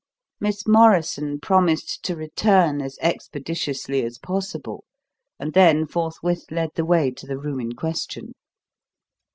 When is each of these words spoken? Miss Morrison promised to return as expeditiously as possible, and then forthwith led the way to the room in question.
Miss 0.39 0.65
Morrison 0.67 1.39
promised 1.39 2.01
to 2.05 2.15
return 2.15 2.81
as 2.81 2.97
expeditiously 3.03 4.03
as 4.03 4.17
possible, 4.17 4.83
and 5.39 5.53
then 5.53 5.85
forthwith 5.85 6.45
led 6.49 6.71
the 6.73 6.85
way 6.85 7.11
to 7.11 7.27
the 7.27 7.37
room 7.37 7.59
in 7.59 7.73
question. 7.73 8.33